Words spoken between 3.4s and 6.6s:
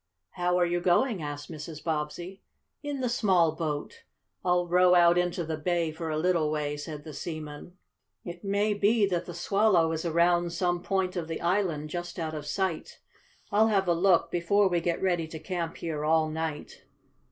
boat. I'll row out into the bay for a little